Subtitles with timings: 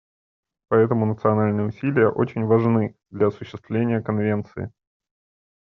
[0.67, 4.71] Поэтому национальные усилия очень важны для осуществления Конвенции.